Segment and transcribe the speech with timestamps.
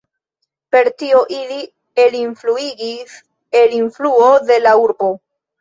[0.75, 1.57] Per tio ili
[2.05, 3.15] elinfluigis
[3.63, 5.15] el influo de la urbo.